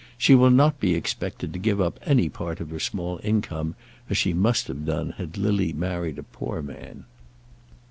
She 0.17 0.33
will 0.33 0.49
not 0.49 0.79
be 0.79 0.95
expected 0.95 1.53
to 1.53 1.59
give 1.59 1.79
up 1.79 1.99
any 2.03 2.27
part 2.27 2.59
of 2.59 2.71
her 2.71 2.79
small 2.79 3.19
income, 3.21 3.75
as 4.09 4.17
she 4.17 4.33
must 4.33 4.67
have 4.67 4.83
done 4.83 5.11
had 5.19 5.37
Lily 5.37 5.73
married 5.73 6.17
a 6.17 6.23
poor 6.23 6.63
man." 6.63 7.05